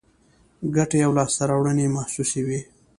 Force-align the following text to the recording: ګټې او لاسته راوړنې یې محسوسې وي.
ګټې 0.75 0.99
او 1.05 1.11
لاسته 1.17 1.43
راوړنې 1.49 1.83
یې 1.85 1.93
محسوسې 1.95 2.41
وي. 2.47 2.59